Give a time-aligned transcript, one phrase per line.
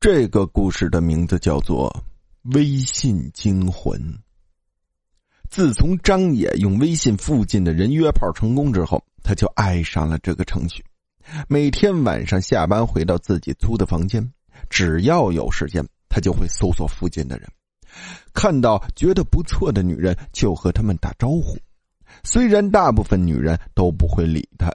[0.00, 1.90] 这个故事的名字叫做
[2.54, 4.00] 《微信惊魂》。
[5.50, 10.84] 自从张野用微信附近的人约炮成功之后，他就爱上了这个程序。
[11.48, 14.32] 每天晚上下班回到自己租的房间，
[14.70, 17.50] 只要有时间，他就会搜索附近的人，
[18.32, 21.58] 看到觉得不错的女人就和他们打招呼。
[22.22, 24.72] 虽然大部分女人都不会理他。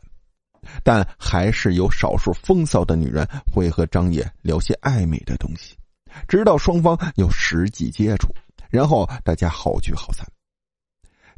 [0.84, 5.76] 但还是有少数风骚的女人会和张野聊些暧昧的东西，
[6.28, 8.28] 直到双方有实际接触，
[8.70, 10.28] 然后大家好聚好散。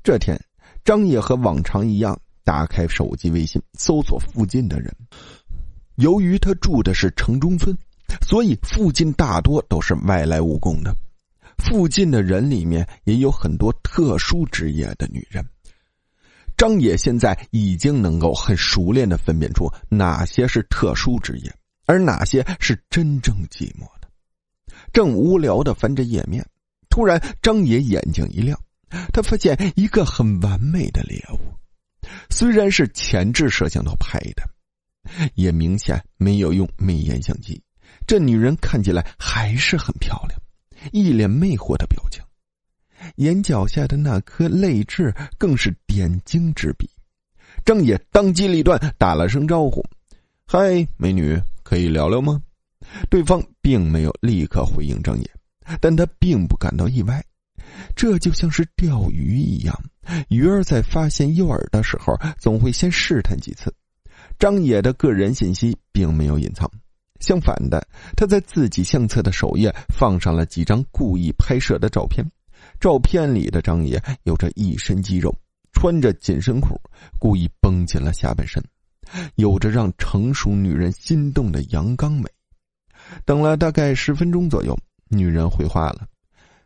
[0.03, 0.39] 这天，
[0.83, 4.95] 张野和往常一样打开手机微信，搜索附近的人。
[5.95, 7.75] 由于他住的是城中村，
[8.27, 10.93] 所以附近大多都是外来务工的。
[11.57, 15.43] 附近的人里面也有很多特殊职业的女人。
[16.57, 21.53] 张野现在已经能够很熟练的分辨出哪些是特殊职业，
[21.85, 24.07] 而哪些是真正寂寞的。
[24.93, 26.45] 正无聊的翻着页面，
[26.89, 28.57] 突然张野眼睛一亮，
[29.11, 31.37] 他发现一个很完美的猎物。
[32.29, 34.49] 虽然是前置摄像头拍的，
[35.33, 37.61] 也明显没有用美颜相机，
[38.07, 40.39] 这女人看起来还是很漂亮，
[40.93, 42.23] 一脸魅惑的表情。
[43.15, 46.89] 眼角下的那颗泪痣更是点睛之笔，
[47.63, 49.83] 张野当机立断打了声招呼
[50.45, 52.41] ：“嗨，美女，可以聊聊吗？”
[53.09, 55.29] 对方并没有立刻回应张野，
[55.81, 57.23] 但他并不感到意外，
[57.95, 59.75] 这就像是钓鱼一样，
[60.29, 63.73] 鱼儿在发现诱饵的时候，总会先试探几次。
[64.37, 66.69] 张野的个人信息并没有隐藏，
[67.19, 72.29] 相反的，他在自己相册的首页放上了几张故意拍摄的照片。
[72.79, 75.35] 照片里的张野有着一身肌肉，
[75.71, 76.79] 穿着紧身裤，
[77.19, 78.63] 故意绷紧了下半身，
[79.35, 82.29] 有着让成熟女人心动的阳刚美。
[83.23, 84.77] 等了大概十分钟左右，
[85.09, 86.07] 女人回话了：“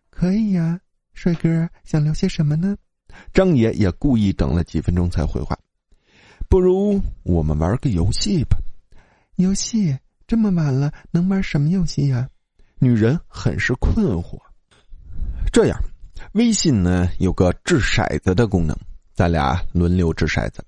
[0.10, 0.80] 可以呀，
[1.14, 2.78] 帅哥，想聊些什么呢？”
[3.34, 5.58] 张野也故意等了几分钟才回话
[6.48, 8.58] ：“不如我们玩个游戏吧。”
[9.36, 12.30] 游戏这么晚了，能玩什么游戏呀？
[12.78, 14.38] 女人很是困惑。
[15.52, 15.78] 这样。
[16.34, 18.78] 微信呢有个掷骰子的功能，
[19.14, 20.64] 咱俩轮流掷骰子，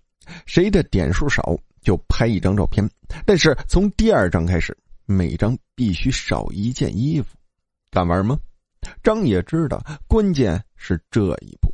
[0.46, 2.90] 谁的点数少就拍一张照片。
[3.26, 7.36] 但是从第二张开始，每张必须少一件衣服。
[7.90, 8.40] 敢玩吗？
[9.04, 11.74] 张也知道，关键是这一步。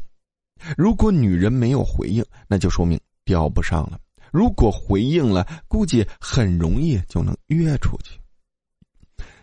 [0.76, 3.98] 如果女人没有回应，那就说明钓不上了；
[4.32, 8.20] 如果回应了，估计很容易就能约出去。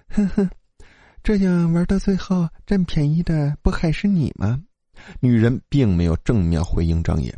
[0.09, 0.51] 哼哼。
[1.25, 4.61] 这样玩到最后，占便宜的不还是你吗？
[5.21, 7.35] 女人并没有正面回应张野，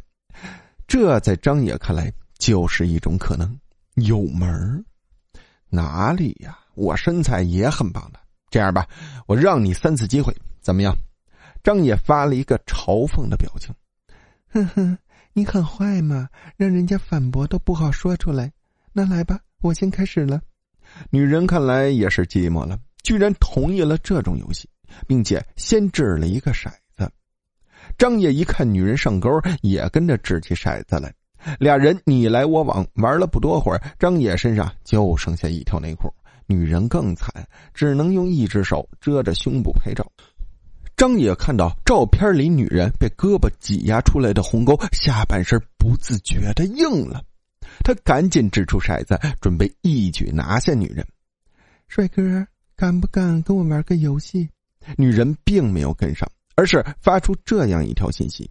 [0.88, 3.56] 这在张野看来就是一种可能。
[3.94, 4.84] 有门儿
[5.68, 6.58] 哪里呀？
[6.74, 8.18] 我身材也很棒的。
[8.50, 8.88] 这样吧，
[9.28, 10.92] 我让你三次机会，怎么样？
[11.62, 13.72] 张野发了一个嘲讽的表情。
[14.48, 14.98] 哼哼，
[15.32, 18.52] 你很坏嘛，让人家反驳都不好说出来。
[18.92, 20.42] 那来吧，我先开始了。
[21.08, 22.76] 女人看来也是寂寞了。
[23.06, 24.68] 居然同意了这种游戏，
[25.06, 27.08] 并且先掷了一个骰子。
[27.96, 29.30] 张野一看女人上钩，
[29.62, 31.14] 也跟着掷起骰子来。
[31.60, 36.12] 俩人你来我往，玩了不多会儿，张野身上就剩下一条内裤，
[36.48, 37.32] 女人更惨，
[37.72, 40.04] 只能用一只手遮着胸部拍照。
[40.96, 47.22] 张野看到照片里女人被胳膊挤压出来的鸿沟，下半身不自觉的硬了，
[47.84, 51.06] 他赶紧掷出骰子，准备一举拿下女人。
[51.86, 52.44] 帅哥。
[52.76, 54.50] 敢不敢跟我玩个游戏？
[54.98, 58.50] 女人并没有跟上，而是发出这样一条信息：“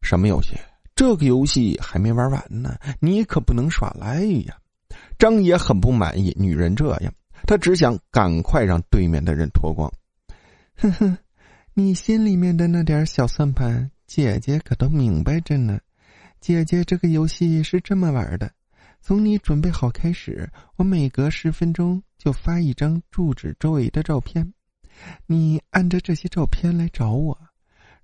[0.00, 0.54] 什么游戏？
[0.94, 4.56] 这个游戏还没玩完呢，你可不能耍赖呀！”
[5.18, 7.12] 张野很不满意女人这样，
[7.44, 9.92] 他只想赶快让对面的人脱光。
[10.76, 11.18] 哼哼，
[11.74, 15.80] 你心里面的那点小算盘，姐姐可都明白着呢。
[16.40, 18.52] 姐姐这个游戏是这么玩的：
[19.02, 22.02] 从你准备好开始，我每隔十分钟。
[22.16, 24.54] 就发一张住址周围的照片，
[25.26, 27.36] 你按着这些照片来找我。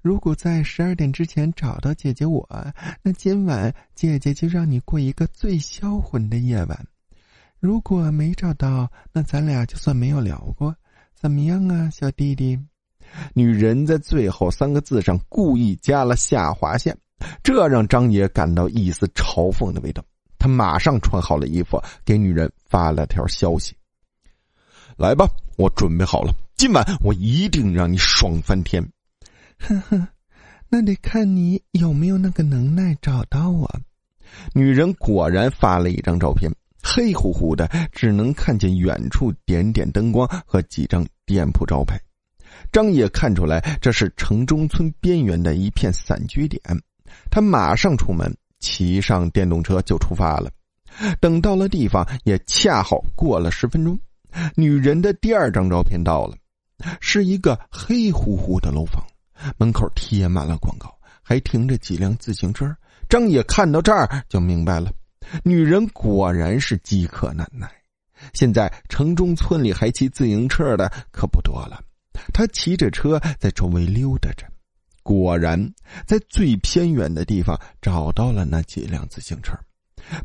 [0.03, 2.45] 如果在十二点之前找到姐姐我，
[3.00, 6.85] 那今晚姐姐就让你过一个最销魂的夜晚。
[7.61, 10.75] 如果没找到，那咱俩就算没有聊过。
[11.15, 12.59] 怎么样啊，小弟弟？
[13.35, 16.99] 女人在最后三个字上故意加了下划线，
[17.45, 20.05] 这让张野感到一丝嘲讽的味道。
[20.38, 23.75] 他马上穿好了衣服，给女人发了条消息。
[24.96, 26.35] 来吧，我准备好了。
[26.56, 28.82] 今晚我一定让你爽翻天。
[29.58, 30.08] 呵呵，
[30.69, 33.69] 那得看你有没有那个能耐找到我。
[34.52, 36.52] 女人果然发了一张照片，
[36.82, 42.00] 黑乎乎的，只能看见远处点点灯光和几张店铺招牌。
[42.73, 46.61] 张野看出来这是城中村边缘的一片散居点，
[47.31, 50.51] 他马上出门，骑上电动车就出发了。
[51.21, 53.99] 等到了地方，也恰好过了十分钟，
[54.57, 56.37] 女人的第二张照片到了，
[57.01, 59.05] 是一个黑乎乎的楼房，
[59.59, 62.75] 门口贴满了广告，还停着几辆自行车。
[63.09, 64.91] 张野看到这儿就明白了，
[65.45, 67.71] 女人果然是饥渴难耐。
[68.33, 71.81] 现在城中村里还骑自行车的可不多了。
[72.35, 74.45] 他骑着车在周围溜达着，
[75.09, 75.59] 果然
[76.07, 79.57] 在最偏远的地方找到了那几辆自行车。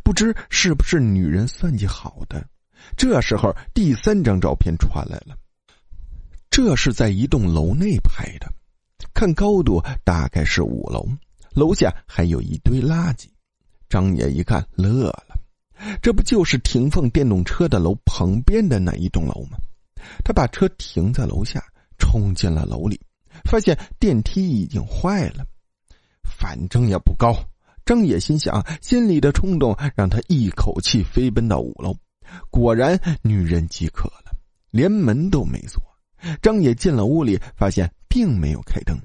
[0.03, 2.45] 不知是不是女人算计好的，
[2.97, 5.37] 这时候第三张照片传来了。
[6.49, 8.51] 这是在一栋楼内拍的，
[9.13, 11.07] 看高度大概是五楼，
[11.53, 13.27] 楼下还有一堆垃圾。
[13.87, 15.39] 张野一看乐了，
[16.01, 19.57] 这不就是停放电动车的楼旁边的那一栋楼吗？
[20.25, 21.63] 他把车停在楼下。
[21.99, 22.99] 冲进了楼里，
[23.45, 25.45] 发现电梯已经坏了。
[26.23, 27.35] 反正也不高，
[27.85, 31.95] 张野心想，心里的冲动让他一口气飞奔到五楼。
[32.49, 34.31] 果然，女人饥渴了，
[34.71, 35.81] 连门都没锁。
[36.41, 38.97] 张野进了屋里，发现并没有开灯。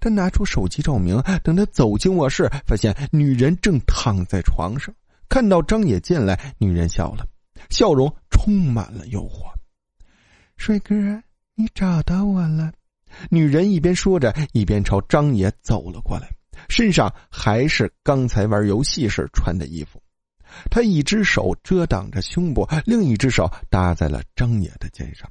[0.00, 4.94] 他拿出手机照明，等他走进卧室，发现女人正躺在床上。
[5.28, 7.26] 看到张野进来，女人笑了，
[7.70, 9.44] 笑容充满了诱惑。
[10.56, 11.22] 帅哥。
[11.60, 12.72] 你找到我了，
[13.30, 16.28] 女人一边说着，一边朝张野走了过来，
[16.68, 20.02] 身上还是刚才玩游戏时穿的衣服。
[20.70, 25.30] 她一只手遮挡着胸部，另一只手搭在了张野的肩上。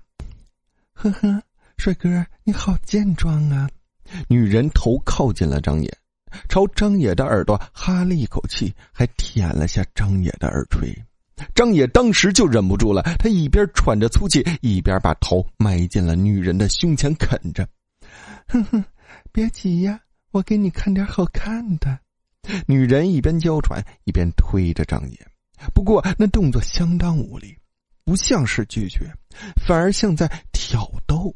[0.93, 1.41] 呵呵，
[1.77, 3.69] 帅哥，你好健壮啊！
[4.27, 5.97] 女人头靠近了张野，
[6.47, 10.95] 朝张野的耳朵哈了一口气，还舔了下张野的耳垂。
[11.53, 17.67] 张野当时就忍不住了，他一边喘着粗气，一边把头埋进了女人的胸前啃着。
[18.47, 18.83] 哼哼，
[19.31, 19.99] 别急呀，
[20.31, 21.99] 我给你看点好看的。
[22.65, 25.27] 女人一边娇喘，一边推着张野，
[25.73, 27.55] 不过那动作相当无力，
[28.05, 28.99] 不像是拒绝，
[29.65, 31.35] 反而像在挑逗。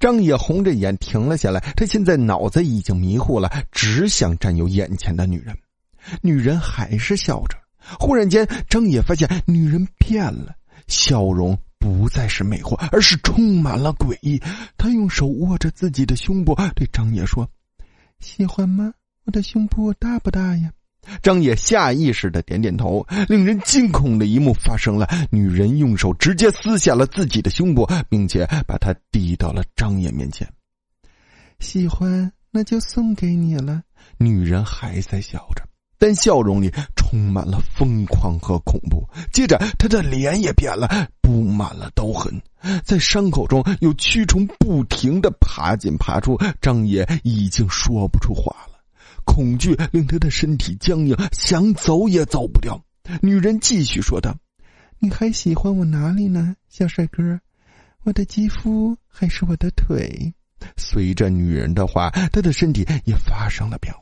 [0.00, 5.56] 张野红着眼停了下来，他现在脑子已经迷糊了，只想占有眼前的女人。
[6.22, 7.61] 女人还是笑着。
[7.98, 10.54] 忽然间，张野发现女人变了，
[10.86, 14.40] 笑容不再是魅惑，而是充满了诡异。
[14.76, 17.48] 他用手握着自己的胸部，对张野说
[18.20, 18.92] ：“喜欢吗？
[19.24, 20.72] 我的胸部大不大呀？”
[21.20, 23.04] 张野下意识的点点头。
[23.28, 30.48] 令人惊恐的一幕发生了：女人用手直接撕下了自己的胸部，并且把它递到了张野面前。
[31.58, 33.82] 喜欢，那就送给你了。
[34.18, 35.64] 女人还在笑着。
[35.98, 36.72] 但笑容里
[37.12, 39.06] 充满了疯狂和恐怖。
[39.34, 40.88] 接着，他的脸也变了，
[41.20, 42.40] 布满了刀痕，
[42.82, 46.38] 在伤口中有蛆虫不停的爬进爬出。
[46.62, 48.80] 张野已经说不出话了，
[49.26, 52.82] 恐惧令他的身体僵硬，想走也走不掉。
[53.20, 54.34] 女人继续说道
[54.98, 57.38] ：“你还喜欢我哪里呢，小帅哥？
[58.04, 60.32] 我的肌肤还是我的腿？”
[60.78, 64.00] 随着女人的话，他的身体也发生了变化。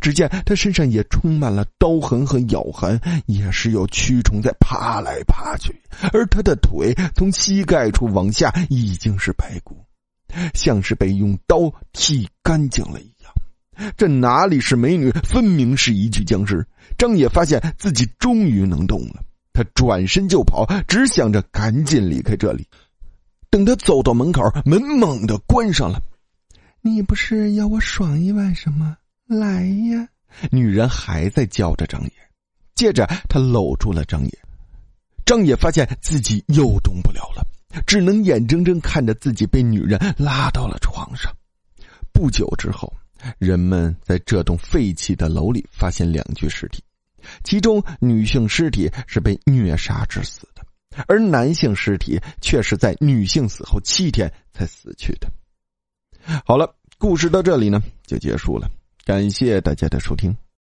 [0.00, 5.74] 只见他身上也充满了刀痕和咬痕，也是有蛆虫在爬来爬去。
[6.12, 9.76] 而他的腿从膝盖处往下已经是白骨，
[10.54, 13.92] 像是被用刀剃干净了一样。
[13.96, 16.66] 这哪里是美女，分明是一具僵尸。
[16.96, 22.66] 张野发现自己终于能动了，他转身就跑，只想着赶紧离开这里。
[23.50, 26.02] 等他走到门口，门猛地关上了。
[26.80, 28.96] 你不是要我爽一晚上吗？
[29.28, 30.08] 来呀！
[30.50, 32.12] 女人还在叫着张野，
[32.74, 34.38] 接着他搂住了张野。
[35.26, 37.46] 张野发现自己又动不了了，
[37.86, 41.30] 只能眼睁睁看着自己被女人拉到了床上。
[42.10, 42.90] 不久之后，
[43.38, 46.82] 人们在这栋废弃的楼里发现两具尸体，
[47.44, 50.64] 其中女性尸体是被虐杀致死的，
[51.06, 55.30] 而男性尸体却是在女性死后七天才死去的。
[56.46, 58.66] 好了，故事到这里呢就结束了。
[59.08, 60.36] 感谢大家的收听。